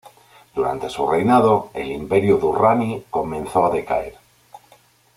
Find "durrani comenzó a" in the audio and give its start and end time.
2.39-3.69